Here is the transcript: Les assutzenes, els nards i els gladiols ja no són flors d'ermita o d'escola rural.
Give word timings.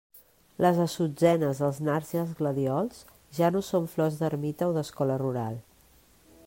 Les 0.65 0.77
assutzenes, 0.85 1.59
els 1.67 1.81
nards 1.89 2.13
i 2.15 2.21
els 2.21 2.31
gladiols 2.39 3.03
ja 3.41 3.53
no 3.57 3.63
són 3.69 3.87
flors 3.95 4.19
d'ermita 4.23 4.71
o 4.71 4.75
d'escola 4.79 5.21
rural. 5.27 5.61